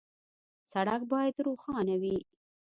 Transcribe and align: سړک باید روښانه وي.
سړک 0.71 1.01
باید 1.11 1.35
روښانه 1.45 1.95
وي. 2.01 2.17